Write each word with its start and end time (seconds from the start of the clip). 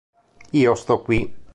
Io 0.57 0.73
sto 0.73 0.99
qui 1.03 1.19